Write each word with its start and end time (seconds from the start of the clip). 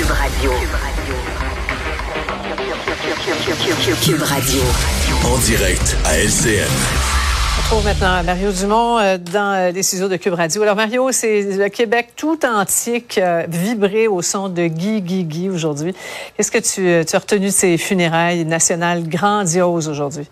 Cube 0.00 0.12
Radio. 0.12 0.50
Cube 4.02 4.22
Radio. 4.22 4.62
En 5.26 5.36
direct 5.40 5.94
à 6.06 6.16
LCN. 6.16 6.66
On 7.58 7.62
trouve 7.64 7.84
maintenant 7.84 8.24
Mario 8.24 8.50
Dumont 8.50 8.98
euh, 8.98 9.18
dans 9.18 9.52
euh, 9.52 9.70
les 9.72 9.82
ciseaux 9.82 10.08
de 10.08 10.16
Cube 10.16 10.32
Radio. 10.32 10.62
Alors 10.62 10.74
Mario, 10.74 11.12
c'est 11.12 11.42
le 11.42 11.68
Québec 11.68 12.14
tout 12.16 12.46
entier 12.46 13.02
qui 13.02 13.20
a 13.20 13.44
vibré 13.46 14.08
au 14.08 14.22
son 14.22 14.48
de 14.48 14.68
Guy 14.68 15.02
Guy 15.02 15.24
Guy 15.24 15.50
aujourd'hui. 15.50 15.94
Qu'est-ce 16.34 16.50
que 16.50 16.58
tu, 16.58 16.88
euh, 16.88 17.04
tu 17.04 17.14
as 17.14 17.18
retenu 17.18 17.48
de 17.48 17.52
ces 17.52 17.76
funérailles 17.76 18.46
nationales 18.46 19.06
grandioses 19.06 19.90
aujourd'hui? 19.90 20.26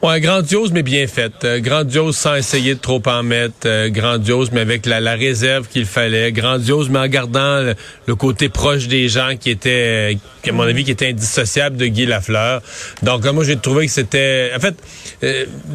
Ouais, 0.00 0.20
grandiose 0.20 0.70
mais 0.70 0.84
bien 0.84 1.08
faite. 1.08 1.42
Euh, 1.42 1.58
grandiose 1.58 2.16
sans 2.16 2.36
essayer 2.36 2.76
de 2.76 2.78
trop 2.78 3.02
en 3.06 3.24
mettre. 3.24 3.66
Euh, 3.66 3.88
grandiose 3.88 4.52
mais 4.52 4.60
avec 4.60 4.86
la, 4.86 5.00
réserve 5.16 5.66
qu'il 5.66 5.86
fallait. 5.86 6.30
Grandiose 6.30 6.88
mais 6.88 7.00
en 7.00 7.08
gardant 7.08 7.74
le, 8.06 8.14
côté 8.14 8.48
proche 8.48 8.86
des 8.86 9.08
gens 9.08 9.32
qui 9.38 9.50
était, 9.50 10.14
euh, 10.14 10.48
à 10.48 10.52
mon 10.52 10.62
avis, 10.62 10.84
qui 10.84 10.92
était 10.92 11.08
indissociable 11.08 11.76
de 11.76 11.86
Guy 11.86 12.06
Lafleur. 12.06 12.62
Donc 13.02 13.26
moi 13.26 13.42
j'ai 13.42 13.56
trouvé 13.56 13.86
que 13.86 13.92
c'était, 13.92 14.52
en 14.56 14.60
fait, 14.60 14.76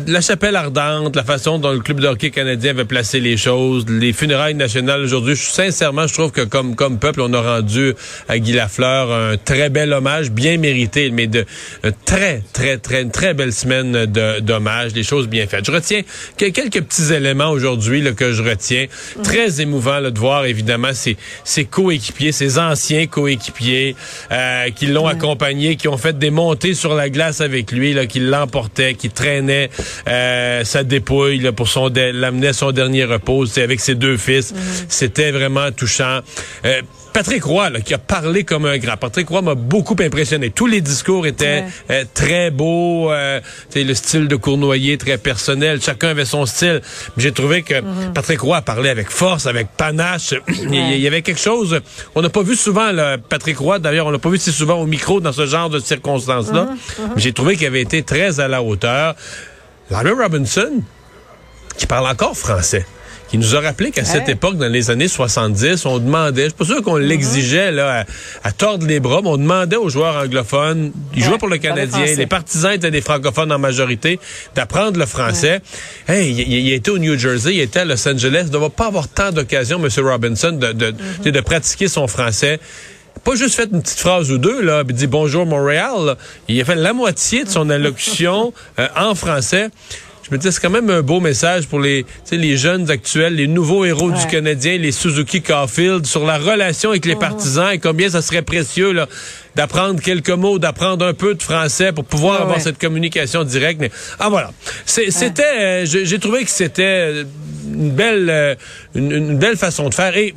la 0.08 0.22
chapelle 0.22 0.56
ardente, 0.56 1.18
la 1.18 1.26
façon 1.26 1.60
dont 1.60 1.72
le 1.74 1.82
club 1.82 2.00
de 2.00 2.08
hockey 2.08 2.32
canadien 2.32 2.72
avait 2.72 2.86
placé 2.86 3.20
les 3.20 3.36
choses, 3.36 3.86
les 3.90 4.14
funérailles 4.14 4.56
nationales 4.56 5.02
aujourd'hui. 5.02 5.36
Sincèrement, 5.36 6.08
je 6.08 6.14
trouve 6.14 6.32
que 6.32 6.42
comme 6.46 6.78
comme 6.78 6.98
peuple, 6.98 7.20
on 7.20 7.34
a 7.34 7.42
rendu 7.42 7.94
à 8.30 8.40
Guy 8.40 8.54
Lafleur 8.54 9.12
un 9.12 9.36
très 9.36 9.70
bel 9.70 9.92
hommage, 9.92 10.32
bien 10.32 10.58
mérité, 10.58 11.12
mais 11.12 11.28
de 11.28 11.46
très 12.06 12.42
très 12.54 12.78
très 12.78 13.04
très 13.10 13.34
belle 13.34 13.52
semaine 13.52 14.13
dommage, 14.42 14.94
des 14.94 15.04
choses 15.04 15.28
bien 15.28 15.48
faites. 15.48 15.66
Je 15.66 15.72
retiens 15.72 16.02
quelques 16.38 16.82
petits 16.82 17.14
éléments 17.14 17.50
aujourd'hui 17.50 18.04
que 18.14 18.34
je 18.34 18.44
retiens. 18.44 18.86
Très 19.24 19.62
émouvant 19.62 20.02
de 20.02 20.18
voir 20.18 20.46
évidemment 20.46 20.94
ses, 20.94 21.18
ses 21.44 21.66
coéquipiers, 21.66 22.32
ses 22.32 22.60
anciens 22.60 23.08
coéquipiers 23.08 23.96
euh, 24.32 24.70
qui 24.72 24.88
l'ont 24.88 25.08
accompagné, 25.08 25.76
qui 25.76 25.88
ont 25.88 25.98
fait 25.98 26.18
des 26.18 26.32
montées 26.32 26.74
sur 26.74 26.96
la 26.96 27.10
glace 27.10 27.42
avec 27.42 27.72
lui, 27.72 27.94
là, 27.94 28.06
qui 28.06 28.20
l'emportaient, 28.20 28.94
qui 28.94 29.10
traînaient 29.10 29.70
euh, 30.08 30.64
sa 30.64 30.84
dépouille 30.84 31.40
là, 31.40 31.52
pour 31.52 31.68
son 31.68 31.90
l'amener 31.94 32.54
son 32.54 32.72
dernier 32.72 33.06
repos, 33.06 33.46
avec 33.58 33.80
ses 33.80 33.96
deux 33.96 34.18
fils. 34.18 34.54
Mm-hmm. 34.54 34.86
C'était 34.90 35.32
vraiment 35.32 35.72
touchant. 35.72 36.20
Euh, 36.66 36.82
Patrick 37.14 37.44
Roy, 37.44 37.70
là, 37.70 37.80
qui 37.80 37.94
a 37.94 38.00
parlé 38.00 38.44
comme 38.44 38.66
un 38.66 38.78
grand. 38.80 38.98
Patrick 38.98 39.30
Roy 39.30 39.44
m'a 39.44 39.54
beaucoup 39.54 39.96
impressionné. 40.00 40.50
Tous 40.50 40.66
les 40.66 40.82
discours 40.82 41.28
étaient 41.28 41.64
euh, 41.92 42.04
très 42.14 42.50
beaux. 42.50 43.12
Euh, 43.12 43.40
le 43.76 43.94
style 43.94 44.28
de 44.28 44.36
Cournoyer 44.36 44.98
très 44.98 45.20
personnel. 45.20 45.80
Chacun 45.82 46.10
avait 46.10 46.26
son 46.26 46.46
style. 46.48 46.82
J'ai 47.18 47.32
trouvé 47.32 47.62
que 47.62 47.82
mhm. 47.82 48.14
Patrick 48.14 48.42
Roy 48.42 48.62
parlait 48.62 48.90
avec 48.90 49.12
force, 49.12 49.46
avec 49.46 49.68
panache. 49.78 50.34
Il 50.72 51.00
y 51.00 51.08
avait 51.08 51.22
quelque 51.22 51.40
chose. 51.40 51.80
On 52.16 52.22
n'a 52.22 52.30
pas 52.30 52.42
vu 52.42 52.56
souvent 52.56 52.92
là, 52.92 53.18
Patrick 53.18 53.60
Roy. 53.60 53.78
D'ailleurs, 53.78 54.08
on 54.08 54.12
l'a 54.12 54.20
pas 54.20 54.30
vu 54.30 54.40
si 54.40 54.52
souvent 54.52 54.76
au 54.76 54.88
micro 54.88 55.20
dans 55.20 55.34
ce 55.34 55.46
genre 55.46 55.70
de 55.70 55.80
circonstances-là. 55.80 56.64
Mhm. 56.64 56.72
Mhm. 56.72 57.14
J'ai 57.18 57.32
trouvé 57.32 57.56
qu'il 57.56 57.68
avait 57.68 57.82
été 57.82 58.02
très 58.02 58.40
à 58.40 58.48
la 58.48 58.64
hauteur. 58.64 59.16
Larry 59.92 60.12
Robinson, 60.12 60.82
qui 61.78 61.86
parle 61.86 62.08
encore 62.08 62.36
français. 62.36 62.86
Il 63.34 63.40
nous 63.40 63.56
a 63.56 63.62
rappelé 63.62 63.90
qu'à 63.90 64.06
cette 64.06 64.30
époque, 64.30 64.58
dans 64.58 64.72
les 64.72 64.92
années 64.92 65.08
70, 65.08 65.88
on 65.88 65.98
demandait, 65.98 66.44
je 66.44 66.48
suis 66.50 66.58
pas 66.58 66.66
sûr 66.66 66.84
qu'on 66.84 66.98
l'exigeait 66.98 67.72
là, 67.72 68.06
à, 68.44 68.52
tordre 68.52 68.86
les 68.86 69.00
bras, 69.00 69.22
mais 69.24 69.30
on 69.30 69.38
demandait 69.38 69.76
aux 69.76 69.90
joueurs 69.90 70.18
anglophones, 70.18 70.92
ils 71.16 71.24
jouaient 71.24 71.40
pour 71.40 71.48
le 71.48 71.58
Canadien, 71.58 72.06
les 72.16 72.28
partisans 72.28 72.72
étaient 72.72 72.92
des 72.92 73.02
francophones 73.02 73.52
en 73.52 73.58
majorité, 73.58 74.20
d'apprendre 74.54 75.00
le 75.00 75.08
français. 75.08 75.62
Hey, 76.08 76.32
il, 76.32 76.72
était 76.74 76.92
au 76.92 77.00
New 77.00 77.18
Jersey, 77.18 77.56
il 77.56 77.62
était 77.62 77.80
à 77.80 77.86
Los 77.86 78.08
Angeles, 78.08 78.44
il 78.48 78.54
ne 78.54 78.58
va 78.60 78.70
pas 78.70 78.86
avoir 78.86 79.08
tant 79.08 79.32
d'occasions, 79.32 79.84
M. 79.84 79.90
Robinson, 80.06 80.52
de, 80.52 80.72
de, 80.72 80.92
mm-hmm. 80.92 81.32
de 81.32 81.42
pratiquer 81.42 81.88
son 81.88 82.08
français 82.08 82.60
pas 83.24 83.36
juste 83.36 83.56
fait 83.56 83.70
une 83.72 83.82
petite 83.82 84.00
phrase 84.00 84.32
ou 84.32 84.38
deux, 84.38 84.62
là, 84.62 84.84
puis 84.84 84.94
dit 84.94 85.08
bonjour 85.08 85.46
Montréal. 85.46 86.18
Il 86.50 86.60
a 86.60 86.66
fait 86.66 86.76
la 86.76 86.94
moitié 86.94 87.44
de 87.44 87.50
son 87.50 87.70
allocution 87.70 88.54
euh, 88.80 88.88
en 88.98 89.16
français 89.16 89.70
je 90.34 90.38
me 90.40 90.42
dis, 90.42 90.52
c'est 90.52 90.62
quand 90.62 90.72
même 90.72 90.90
un 90.90 91.04
beau 91.04 91.20
message 91.20 91.68
pour 91.68 91.80
les, 91.80 92.08
les 92.32 92.58
jeunes 92.58 92.90
actuels, 92.90 93.36
les 93.36 93.46
nouveaux 93.46 93.86
héros 93.86 94.10
du 94.10 94.26
Canadien, 94.26 94.80
les 94.80 94.92
Suzuki 94.92 95.44
Caulfield, 95.44 96.08
sur 96.08 96.26
la 96.26 96.40
relation 96.40 96.90
avec 96.90 97.06
les 97.06 97.14
mhm. 97.14 97.20
partisans 97.22 97.72
et 97.72 97.78
combien 97.78 98.10
ça 98.10 98.24
serait 98.24 98.42
précieux 98.42 98.94
là, 98.94 99.08
d'apprendre 99.56 100.02
quelques 100.02 100.32
mots, 100.32 100.58
d'apprendre 100.58 101.06
un 101.06 101.14
peu 101.14 101.36
de 101.36 101.44
français 101.44 101.92
pour 101.92 102.06
pouvoir 102.06 102.42
avoir 102.42 102.60
cette 102.60 102.80
communication 102.80 103.44
directe. 103.44 103.80
Mais, 103.80 103.92
ah 104.20 104.30
voilà, 104.30 104.52
c'était, 104.88 105.44
euh, 105.44 105.86
j'ai 105.86 106.18
trouvé 106.18 106.44
que 106.44 106.50
c'était 106.50 107.26
une 107.72 107.92
belle, 107.92 108.28
euh, 108.32 108.56
une, 108.96 109.38
belle 109.38 109.56
façon 109.58 109.88
de 109.90 109.94
faire. 109.94 110.18
Et 110.18 110.34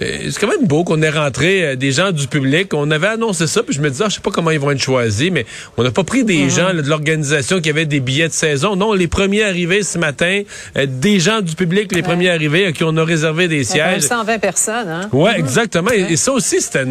c'est 0.00 0.38
quand 0.38 0.48
même 0.48 0.66
beau 0.66 0.84
qu'on 0.84 1.02
ait 1.02 1.10
rentré 1.10 1.64
euh, 1.64 1.76
des 1.76 1.92
gens 1.92 2.12
du 2.12 2.28
public. 2.28 2.72
On 2.74 2.90
avait 2.90 3.08
annoncé 3.08 3.46
ça, 3.46 3.62
puis 3.62 3.74
je 3.74 3.80
me 3.80 3.90
disais, 3.90 4.04
ah, 4.06 4.08
je 4.08 4.16
sais 4.16 4.20
pas 4.20 4.30
comment 4.30 4.50
ils 4.50 4.60
vont 4.60 4.70
être 4.70 4.80
choisis, 4.80 5.30
mais 5.30 5.44
on 5.76 5.82
n'a 5.82 5.90
pas 5.90 6.04
pris 6.04 6.24
des 6.24 6.44
mhm. 6.44 6.50
gens 6.50 6.74
de 6.74 6.82
l'organisation 6.82 7.60
qui 7.60 7.70
avaient 7.70 7.86
des 7.86 8.00
billets 8.00 8.28
de 8.28 8.32
saison. 8.32 8.76
Non, 8.76 8.92
les 8.92 9.08
premiers 9.08 9.42
arrivés 9.42 9.82
ce 9.82 9.98
matin, 9.98 10.42
euh, 10.76 10.86
des 10.88 11.18
gens 11.18 11.40
du 11.40 11.54
public, 11.54 11.94
les 11.94 12.02
premiers 12.02 12.30
arrivés 12.30 12.66
à 12.66 12.72
qui 12.72 12.84
on 12.84 12.96
a 12.96 13.04
réservé 13.04 13.48
des 13.48 13.64
sièges. 13.64 14.02
120 14.02 14.38
personnes, 14.38 14.88
hein? 14.88 15.08
Ouais, 15.12 15.38
exactement. 15.38 15.90
Et, 15.90 16.16
ça 16.16 16.32
aussi, 16.32 16.60
c'était 16.60 16.84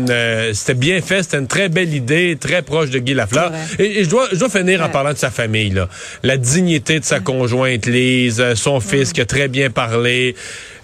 c'était 0.53 0.73
bien 0.73 1.01
fait. 1.01 1.23
C'était 1.23 1.37
une 1.37 1.47
très 1.47 1.69
belle 1.69 1.93
idée, 1.93 2.37
très 2.39 2.61
proche 2.61 2.89
de 2.89 2.99
Guy 2.99 3.13
Lafleur. 3.13 3.51
Et, 3.79 4.03
je 4.03 4.09
dois, 4.09 4.27
je 4.31 4.37
dois 4.37 4.49
finir 4.49 4.83
en 4.83 4.89
parlant 4.89 5.13
de 5.13 5.17
sa 5.17 5.31
famille, 5.31 5.69
là. 5.69 5.87
La 6.23 6.37
dignité 6.37 6.99
de 6.99 7.05
sa 7.05 7.19
conjointe, 7.19 7.85
Lise, 7.85 8.43
son 8.55 8.79
fils 8.79 9.13
qui 9.13 9.21
a 9.21 9.25
très 9.25 9.47
bien 9.47 9.69
parlé. 9.69 10.35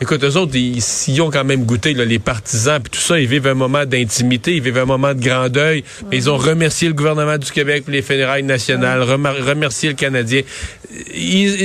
Écoute, 0.04 0.22
eux 0.26 0.36
autres, 0.36 0.54
ils, 0.58 1.22
ont 1.22 1.32
quand 1.32 1.46
même 1.46 1.64
goûté, 1.64 1.94
les 1.94 2.20
partisans, 2.20 2.78
puis 2.82 2.92
tout 2.92 3.00
ça, 3.00 3.18
ils 3.22 3.26
vivent 3.26 3.48
un 3.48 3.54
moment 3.54 3.86
d'intimité, 3.86 4.54
ils 4.54 4.62
vivent 4.62 4.80
un 4.80 4.86
moment 4.86 5.14
de 5.14 5.24
grand 5.24 5.48
deuil. 5.48 5.86
Ils 6.12 6.30
ont 6.30 6.36
remercié 6.36 6.90
le 6.90 6.94
gouvernement 6.94 7.38
du 7.38 7.50
Québec, 7.50 7.86
les 7.88 8.02
fédérales 8.02 8.42
nationales, 8.42 9.02
remercié 9.02 9.88
le 9.88 9.96
Canadien. 9.96 10.42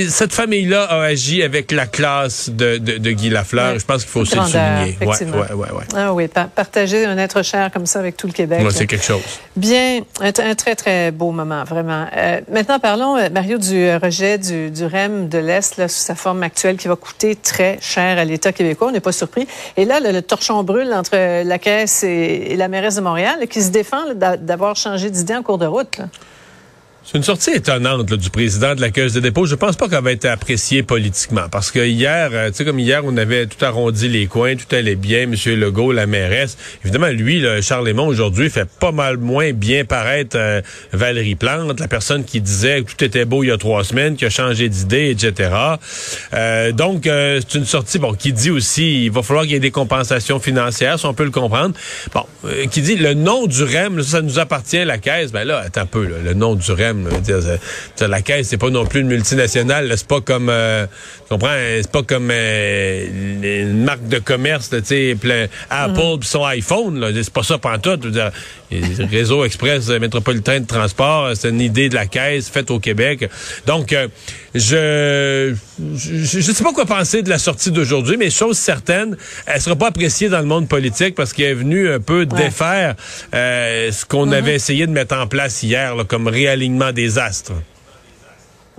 cette 0.07 0.31
famille-là 0.31 0.83
a 0.85 1.01
agi 1.01 1.43
avec 1.43 1.73
la 1.73 1.85
classe 1.85 2.49
de, 2.49 2.77
Guy 3.11 3.29
Lafleur. 3.29 3.77
Je 3.77 3.83
pense 3.83 4.03
qu'il 4.03 4.11
faut 4.11 4.21
aussi 4.21 4.37
le 4.37 4.43
souligner. 4.43 4.97
Ouais, 5.01 5.53
ouais, 5.53 5.71
ouais, 5.71 5.83
Ah 5.93 6.13
oui, 6.13 6.29
partager 6.29 7.03
un 7.03 7.17
être 7.17 7.43
cher 7.43 7.69
comme 7.73 7.85
ça 7.85 7.99
avec 7.99 8.15
tout 8.15 8.27
le 8.27 8.31
Québec. 8.31 8.65
c'est 8.71 8.87
quelque 8.87 9.03
chose. 9.03 9.19
Bien, 9.57 9.99
un, 10.21 10.31
très, 10.31 10.75
très 10.75 11.11
beau 11.11 11.31
moment, 11.31 11.65
vraiment. 11.65 12.07
Euh, 12.15 12.39
maintenant, 12.49 12.79
parlons, 12.79 13.17
euh, 13.17 13.27
Mario, 13.29 13.57
du 13.57 13.93
rejet 13.97 14.37
du, 14.37 14.71
du 14.71 14.85
REM 14.85 15.27
de 15.27 15.39
l'Est 15.39 15.75
sous 15.89 16.05
sa 16.05 16.15
forme 16.15 16.41
actuelle 16.43 16.77
qui 16.77 16.87
va 16.87 16.95
coûter 16.95 17.35
très 17.35 17.77
cher 17.81 18.17
à 18.17 18.23
l'État 18.29 18.51
québécois. 18.51 18.87
On 18.87 18.91
n'est 18.91 18.99
pas 18.99 19.11
surpris. 19.11 19.47
Et 19.77 19.85
là, 19.85 19.99
le, 19.99 20.21
torchon 20.21 20.63
brûle 20.63 20.93
entre 20.93 21.43
la 21.43 21.59
Caisse 21.59 22.03
et, 22.03 22.55
la 22.55 22.67
mairesse 22.67 22.95
de 22.95 23.01
Montréal 23.01 23.47
qui 23.47 23.61
se 23.61 23.69
défend 23.69 24.13
d'avoir 24.13 24.75
changé 24.75 25.09
d'idée 25.09 25.35
en 25.35 25.43
cours 25.43 25.57
de 25.57 25.65
route. 25.65 25.99
C'est 27.11 27.17
une 27.17 27.23
sortie 27.23 27.49
étonnante 27.49 28.13
du 28.13 28.29
président 28.29 28.75
de 28.75 28.81
la 28.81 28.91
Caisse 28.91 29.13
de 29.13 29.19
dépôt. 29.19 29.47
Je 29.47 29.55
pense 29.55 29.75
pas 29.75 29.89
qu'elle 29.89 30.03
va 30.03 30.11
être 30.11 30.25
appréciée 30.25 30.83
politiquement. 30.83 31.49
Parce 31.51 31.71
que 31.71 31.79
hier, 31.79 32.29
euh, 32.31 32.51
tu 32.51 32.57
sais, 32.57 32.65
comme 32.65 32.77
hier, 32.77 33.01
on 33.03 33.17
avait 33.17 33.47
tout 33.47 33.65
arrondi 33.65 34.07
les 34.07 34.27
coins, 34.27 34.55
tout 34.55 34.75
allait 34.75 34.95
bien. 34.95 35.21
M. 35.21 35.33
Legault, 35.59 35.91
la 35.91 36.05
mairesse. 36.05 36.55
Évidemment, 36.83 37.07
lui, 37.07 37.43
Charles 37.63 37.87
Lemont, 37.87 38.05
aujourd'hui, 38.05 38.51
fait 38.51 38.69
pas 38.79 38.91
mal 38.91 39.17
moins 39.17 39.53
bien 39.53 39.85
paraître 39.85 40.37
euh, 40.37 40.61
Valérie 40.93 41.33
Plante, 41.33 41.79
la 41.79 41.87
personne 41.87 42.25
qui 42.25 42.41
disait 42.41 42.83
que 42.83 42.91
tout 42.91 43.03
était 43.03 43.25
beau 43.25 43.43
il 43.43 43.47
y 43.47 43.51
a 43.51 43.57
trois 43.57 43.83
semaines, 43.83 44.15
qui 44.15 44.25
a 44.25 44.29
changé 44.29 44.69
d'idée, 44.69 45.09
etc. 45.09 45.49
Euh, 46.35 46.71
donc, 46.73 47.05
c'est 47.05 47.55
une 47.55 47.65
sortie, 47.65 47.97
bon, 47.97 48.13
qui 48.13 48.33
dit 48.33 48.51
aussi, 48.51 49.05
il 49.05 49.11
va 49.11 49.23
falloir 49.23 49.45
qu'il 49.45 49.53
y 49.53 49.57
ait 49.57 49.59
des 49.59 49.71
compensations 49.71 50.39
financières, 50.39 50.99
si 50.99 51.07
on 51.07 51.15
peut 51.15 51.25
le 51.25 51.31
comprendre. 51.31 51.73
Bon, 52.13 52.25
qui 52.69 52.83
dit, 52.83 52.97
le 52.97 53.15
nom 53.15 53.47
du 53.47 53.63
REM, 53.63 53.99
ça, 54.03 54.21
nous 54.21 54.37
appartient, 54.37 54.85
la 54.85 54.99
Caisse. 54.99 55.31
Ben 55.31 55.43
là, 55.43 55.63
attends 55.65 55.81
un 55.81 55.85
peu, 55.87 56.05
le 56.05 56.33
nom 56.35 56.53
du 56.53 56.71
REM, 56.71 56.98
la 57.99 58.21
caisse, 58.21 58.47
c'est 58.49 58.57
pas 58.57 58.69
non 58.69 58.85
plus 58.85 59.01
une 59.01 59.07
multinationale. 59.07 59.91
C'est 59.95 60.07
pas 60.07 60.21
comme, 60.21 60.49
euh, 60.49 60.85
tu 61.23 61.29
comprends, 61.29 61.55
c'est 61.55 61.91
pas 61.91 62.03
comme 62.03 62.29
euh, 62.31 63.63
une 63.63 63.83
marque 63.83 64.07
de 64.07 64.19
commerce, 64.19 64.69
tu 64.69 64.79
sais, 64.83 65.17
Apple 65.69 65.99
mm 65.99 66.23
son 66.23 66.45
iPhone. 66.45 67.11
C'est 67.13 67.33
pas 67.33 67.43
ça 67.43 67.57
pantoute. 67.57 68.07
Dire, 68.07 68.31
réseau 69.11 69.45
express 69.45 69.89
métropolitain 69.89 70.59
de 70.59 70.67
transport, 70.67 71.31
c'est 71.35 71.49
une 71.49 71.61
idée 71.61 71.89
de 71.89 71.95
la 71.95 72.05
caisse 72.05 72.49
faite 72.49 72.71
au 72.71 72.79
Québec. 72.79 73.29
Donc, 73.65 73.93
euh, 73.93 74.07
je, 74.55 75.55
je, 75.95 76.39
sais 76.41 76.63
pas 76.63 76.73
quoi 76.73 76.85
penser 76.85 77.21
de 77.21 77.29
la 77.29 77.37
sortie 77.37 77.71
d'aujourd'hui, 77.71 78.17
mais 78.17 78.29
chose 78.29 78.57
certaine, 78.57 79.17
elle 79.45 79.61
sera 79.61 79.75
pas 79.75 79.87
appréciée 79.87 80.29
dans 80.29 80.39
le 80.39 80.45
monde 80.45 80.67
politique 80.67 81.15
parce 81.15 81.33
qu'elle 81.33 81.51
est 81.51 81.53
venue 81.53 81.89
un 81.89 81.99
peu 81.99 82.25
défaire 82.25 82.95
ce 83.31 84.05
qu'on 84.05 84.27
mm-hmm. 84.27 84.33
avait 84.33 84.55
essayé 84.55 84.87
de 84.87 84.91
mettre 84.91 85.15
en 85.15 85.27
place 85.27 85.63
hier 85.63 85.95
comme 86.07 86.27
réalignement 86.27 86.91
des 86.91 87.17
astres. 87.17 87.53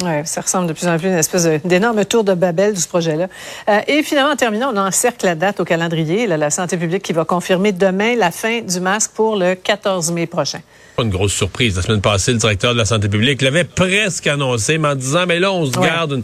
Oui, 0.03 0.13
ça 0.25 0.41
ressemble 0.41 0.67
de 0.67 0.73
plus 0.73 0.87
en 0.89 0.97
plus 0.99 1.09
à 1.09 1.11
une 1.11 1.19
espèce 1.19 1.45
d'énorme 1.65 2.05
tour 2.05 2.25
de 2.25 2.35
Babel 2.35 2.75
de 2.75 2.79
ce 2.79 2.89
projet-là. 2.89 3.29
Euh, 3.69 3.81
et 3.87 4.03
finalement, 4.03 4.33
en 4.33 4.37
terminant, 4.37 4.73
on 4.73 4.77
encercle 4.79 5.27
la 5.27 5.35
date 5.35 5.61
au 5.61 5.65
calendrier, 5.65 6.27
la 6.27 6.51
santé 6.51 6.77
publique 6.77 7.03
qui 7.03 7.13
va 7.13 7.25
confirmer 7.25 7.73
demain 7.73 8.17
la 8.17 8.31
fin 8.31 8.61
du 8.61 8.81
masque 8.81 9.13
pour 9.15 9.37
le 9.37 9.55
14 9.55 10.11
mai 10.13 10.27
prochain. 10.27 10.61
Pas 10.97 11.03
une 11.03 11.11
grosse 11.11 11.33
surprise. 11.33 11.77
La 11.77 11.83
semaine 11.83 12.01
passée, 12.01 12.33
le 12.33 12.39
directeur 12.39 12.73
de 12.73 12.79
la 12.79 12.85
santé 12.85 13.09
publique 13.09 13.43
l'avait 13.43 13.65
presque 13.65 14.27
annoncé, 14.27 14.79
mais 14.79 14.89
en 14.89 14.95
disant, 14.95 15.27
mais 15.27 15.39
là, 15.39 15.53
on 15.53 15.67
se 15.67 15.79
garde 15.79 16.13
une 16.13 16.23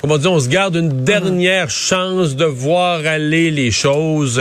comment 0.00 0.18
dire, 0.18 0.32
on 0.32 0.40
se 0.40 0.48
garde 0.48 0.76
une 0.76 1.04
dernière 1.04 1.70
chance 1.70 2.36
de 2.36 2.44
voir 2.44 3.06
aller 3.06 3.50
les 3.50 3.70
choses 3.70 4.40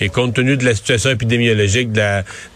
et, 0.00 0.08
compte 0.08 0.34
tenu 0.34 0.56
de 0.56 0.64
la 0.64 0.74
situation 0.74 1.10
épidémiologique, 1.10 1.92
de 1.92 2.00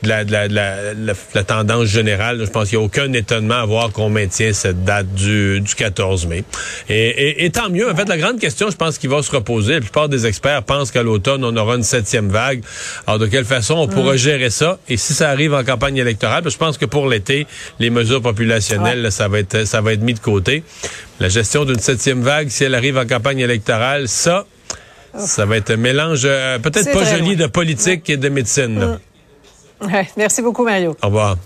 la, 0.03 0.25
de 0.25 0.33
la, 0.33 0.49
de 0.49 0.55
la, 0.55 0.95
de 0.95 1.15
la, 1.35 1.45
tendance 1.45 1.87
générale, 1.87 2.41
je 2.45 2.51
pense 2.51 2.69
qu'il 2.69 2.79
n'y 2.79 2.85
a 2.85 2.87
aucun 2.87 3.13
étonnement 3.13 3.55
à 3.55 3.65
voir 3.65 3.91
qu'on 3.93 4.09
maintient 4.09 4.53
cette 4.53 4.85
date 4.85 5.13
du, 5.15 5.61
du 5.61 5.75
14 5.75 6.27
mai. 6.27 6.45
Et, 6.89 7.45
et, 7.45 7.51
tant 7.51 7.71
mieux. 7.71 7.91
En 7.91 7.95
fait, 7.95 8.09
la 8.09 8.19
grande 8.19 8.39
question, 8.39 8.71
je 8.71 8.77
pense 8.77 8.99
qu'il 8.99 9.11
va 9.11 9.23
se 9.23 9.31
reposer. 9.31 9.75
La 9.75 9.81
plupart 9.81 10.09
des 10.09 10.27
experts 10.27 10.63
pensent 10.63 10.91
qu'à 10.91 11.03
l'automne, 11.03 11.45
on 11.45 11.57
aura 11.57 11.77
une 11.77 11.83
septième 11.83 12.29
vague. 12.29 12.63
Alors, 13.07 13.19
de 13.19 13.27
quelle 13.27 13.45
façon 13.45 13.75
on 13.75 13.89
pourra 13.89 14.17
gérer 14.17 14.51
ça? 14.51 14.79
Et 14.89 14.97
si 14.97 15.15
ça 15.15 15.31
arrive 15.31 15.55
en 15.55 15.65
campagne 15.65 15.97
électorale, 15.97 16.45
je 16.49 16.57
pense 16.57 16.79
que 16.79 16.87
pour 16.87 17.09
l'été, 17.09 17.47
les 17.79 17.91
mesures 17.91 18.23
populationnelles, 18.23 19.11
ça 19.13 19.29
va 19.29 19.39
être 19.39 19.65
ça 19.67 19.81
va 19.81 19.93
être 19.93 20.03
mis 20.03 20.15
de 20.15 20.19
côté. 20.19 20.63
La 21.21 21.29
gestion 21.29 21.65
d'une 21.65 21.79
septième 21.79 22.23
vague, 22.23 22.49
si 22.49 22.65
elle 22.65 22.75
arrive 22.75 22.99
en 22.99 23.07
campagne 23.07 23.39
électorale, 23.39 24.09
ça, 24.09 24.47
ça 25.17 25.47
va 25.47 25.57
être 25.57 25.71
un 25.71 25.77
mélange 25.77 26.23
euh, 26.25 26.59
peut-être 26.59 26.93
pas 26.93 27.05
joli 27.05 27.37
de 27.37 27.47
politique 27.47 28.11
et 28.11 28.17
de 28.17 28.29
médecine. 28.29 28.99
merci 30.17 30.43
beaucoup, 30.43 30.65
Mario. 30.65 30.97
Au 31.03 31.07
revoir. 31.07 31.37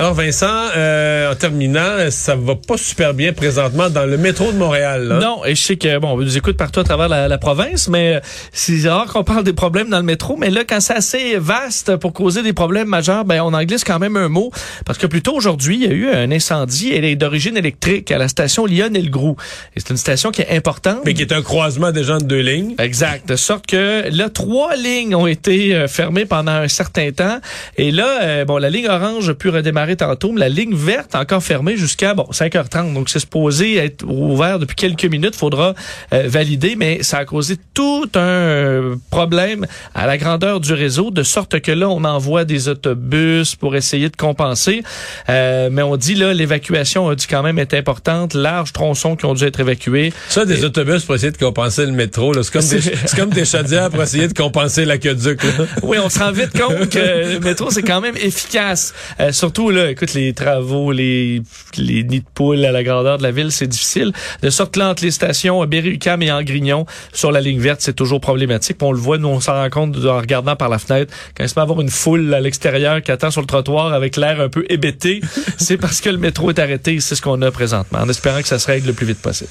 Alors 0.00 0.14
Vincent, 0.14 0.46
euh, 0.78 1.30
en 1.30 1.34
terminant, 1.34 2.08
ça 2.08 2.34
va 2.34 2.54
pas 2.54 2.78
super 2.78 3.12
bien 3.12 3.34
présentement 3.34 3.90
dans 3.90 4.06
le 4.06 4.16
métro 4.16 4.50
de 4.50 4.56
Montréal. 4.56 5.18
Non, 5.20 5.44
et 5.44 5.54
je 5.54 5.60
sais 5.60 5.76
que 5.76 5.98
bon, 5.98 6.12
on 6.12 6.16
nous 6.16 6.38
écoute 6.38 6.56
partout 6.56 6.80
à 6.80 6.84
travers 6.84 7.10
la, 7.10 7.36
province, 7.36 7.86
mais 7.86 8.14
euh, 8.14 8.20
c'est 8.50 8.88
rare 8.88 9.12
qu'on 9.12 9.24
parle 9.24 9.44
des 9.44 9.52
problèmes 9.52 9.90
dans 9.90 9.98
le 9.98 10.04
métro. 10.04 10.38
Mais 10.38 10.48
là, 10.48 10.64
quand 10.66 10.80
c'est 10.80 10.94
assez 10.94 11.36
vaste 11.36 11.96
pour 11.96 12.14
causer 12.14 12.42
des 12.42 12.54
problèmes 12.54 12.88
majeurs, 12.88 13.26
ben 13.26 13.42
on 13.42 13.52
en 13.52 13.62
glisse 13.62 13.84
quand 13.84 13.98
même 13.98 14.16
un 14.16 14.30
mot 14.30 14.50
parce 14.86 14.96
que 14.96 15.06
plus 15.06 15.20
tôt 15.20 15.34
aujourd'hui, 15.34 15.76
il 15.76 15.82
y 15.82 15.86
a 15.86 15.92
eu 15.92 16.08
un 16.08 16.32
incendie 16.32 16.94
elle 16.94 17.04
est 17.04 17.16
d'origine 17.16 17.58
électrique 17.58 18.10
à 18.10 18.16
la 18.16 18.28
station 18.28 18.64
Lyon 18.64 18.94
et 18.94 19.02
le 19.02 19.10
Grou. 19.10 19.36
Et 19.76 19.80
c'est 19.80 19.90
une 19.90 19.98
station 19.98 20.30
qui 20.30 20.40
est 20.40 20.56
importante, 20.56 21.00
mais 21.04 21.12
qui 21.12 21.20
est 21.20 21.32
un 21.32 21.42
croisement 21.42 21.92
des 21.92 22.04
gens 22.04 22.16
de 22.16 22.24
deux 22.24 22.40
lignes. 22.40 22.74
Exact, 22.78 23.28
de 23.28 23.36
sorte 23.36 23.66
que 23.66 24.08
là 24.10 24.30
trois 24.30 24.76
lignes 24.76 25.14
ont 25.14 25.26
été 25.26 25.74
euh, 25.74 25.88
fermées 25.88 26.24
pendant 26.24 26.52
un 26.52 26.68
certain 26.68 27.10
temps. 27.10 27.38
Et 27.76 27.90
là, 27.90 28.46
bon, 28.46 28.56
la 28.56 28.70
ligne 28.70 28.88
orange 28.88 29.28
a 29.28 29.34
pu 29.34 29.50
redémarrer 29.50 29.89
tantôt, 29.96 30.32
mais 30.32 30.40
la 30.40 30.48
ligne 30.48 30.74
verte 30.74 31.14
encore 31.14 31.42
fermée 31.42 31.76
jusqu'à 31.76 32.14
bon 32.14 32.26
5h30. 32.30 32.94
Donc 32.94 33.08
c'est 33.08 33.20
supposé 33.20 33.76
être 33.76 34.04
ouvert 34.06 34.58
depuis 34.58 34.76
quelques 34.76 35.04
minutes. 35.04 35.36
Faudra 35.36 35.74
euh, 36.12 36.24
valider, 36.26 36.76
mais 36.76 37.02
ça 37.02 37.18
a 37.18 37.24
causé 37.24 37.56
tout 37.74 38.08
un 38.14 38.18
euh, 38.20 38.96
problème 39.10 39.66
à 39.94 40.06
la 40.06 40.18
grandeur 40.18 40.60
du 40.60 40.72
réseau, 40.72 41.10
de 41.10 41.22
sorte 41.22 41.60
que 41.60 41.72
là 41.72 41.88
on 41.88 42.04
envoie 42.04 42.44
des 42.44 42.68
autobus 42.68 43.56
pour 43.56 43.76
essayer 43.76 44.08
de 44.08 44.16
compenser. 44.16 44.82
Euh, 45.28 45.68
mais 45.70 45.82
on 45.82 45.96
dit 45.96 46.14
là 46.14 46.32
l'évacuation 46.34 47.08
a 47.08 47.14
dû 47.14 47.26
quand 47.26 47.42
même 47.42 47.58
être 47.58 47.74
importante, 47.74 48.34
larges 48.34 48.72
tronçons 48.72 49.16
qui 49.16 49.24
ont 49.24 49.34
dû 49.34 49.44
être 49.44 49.60
évacués. 49.60 50.12
Ça 50.28 50.44
des 50.44 50.64
autobus 50.64 51.04
pour 51.04 51.14
essayer 51.14 51.32
de 51.32 51.38
compenser 51.38 51.86
le 51.86 51.92
métro, 51.92 52.32
c'est 52.42 52.52
comme 52.52 52.66
des 52.68 52.80
c'est 52.80 53.16
comme 53.16 53.30
des 53.30 53.44
chaudières 53.44 53.90
pour 53.90 54.02
essayer 54.02 54.28
de 54.28 54.34
compenser 54.34 54.84
l'aqueduc. 54.84 55.40
oui, 55.82 55.98
on 56.02 56.08
se 56.08 56.18
rend 56.18 56.32
vite 56.32 56.58
compte 56.58 56.88
que 56.88 57.34
le 57.34 57.40
métro 57.40 57.70
c'est 57.70 57.82
quand 57.82 58.00
même 58.00 58.16
efficace, 58.16 58.94
surtout 59.32 59.69
là 59.70 59.90
écoute, 59.90 60.14
les 60.14 60.32
travaux, 60.32 60.92
les, 60.92 61.42
les 61.76 62.04
nids 62.04 62.20
de 62.20 62.24
poules 62.34 62.64
à 62.64 62.72
la 62.72 62.82
grandeur 62.82 63.18
de 63.18 63.22
la 63.22 63.30
ville, 63.30 63.50
c'est 63.50 63.66
difficile. 63.66 64.12
De 64.42 64.50
sorte 64.50 64.74
que 64.74 64.78
là, 64.78 64.90
entre 64.90 65.02
les 65.04 65.10
stations 65.10 65.64
Berry-UQAM 65.64 66.22
et 66.22 66.32
Angrignon, 66.32 66.86
sur 67.12 67.32
la 67.32 67.40
ligne 67.40 67.60
verte, 67.60 67.80
c'est 67.80 67.94
toujours 67.94 68.20
problématique. 68.20 68.76
on 68.82 68.92
le 68.92 68.98
voit, 68.98 69.18
nous, 69.18 69.28
on 69.28 69.40
s'en 69.40 69.54
rend 69.54 69.70
compte 69.70 69.96
en 70.04 70.18
regardant 70.18 70.56
par 70.56 70.68
la 70.68 70.78
fenêtre. 70.78 71.12
Quand 71.36 71.44
il 71.44 71.48
se 71.48 71.54
met 71.54 71.62
avoir 71.62 71.80
une 71.80 71.90
foule 71.90 72.32
à 72.34 72.40
l'extérieur 72.40 73.02
qui 73.02 73.10
attend 73.10 73.30
sur 73.30 73.40
le 73.40 73.46
trottoir 73.46 73.92
avec 73.92 74.16
l'air 74.16 74.40
un 74.40 74.48
peu 74.48 74.64
hébété, 74.68 75.20
c'est 75.58 75.76
parce 75.76 76.00
que 76.00 76.10
le 76.10 76.18
métro 76.18 76.50
est 76.50 76.58
arrêté. 76.58 77.00
C'est 77.00 77.14
ce 77.14 77.22
qu'on 77.22 77.40
a 77.42 77.50
présentement, 77.50 78.00
en 78.00 78.08
espérant 78.08 78.40
que 78.40 78.48
ça 78.48 78.58
se 78.58 78.66
règle 78.66 78.88
le 78.88 78.92
plus 78.92 79.06
vite 79.06 79.20
possible. 79.20 79.50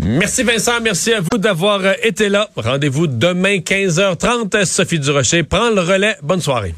Merci 0.00 0.42
Vincent, 0.42 0.80
merci 0.82 1.12
à 1.12 1.20
vous 1.20 1.38
d'avoir 1.38 1.80
euh, 1.84 1.92
été 2.02 2.28
là. 2.28 2.48
Rendez-vous 2.56 3.06
demain 3.06 3.58
15h30. 3.58 4.64
Sophie 4.64 4.98
Durocher 4.98 5.42
prend 5.42 5.70
le 5.70 5.80
relais. 5.80 6.16
Bonne 6.22 6.40
soirée. 6.40 6.74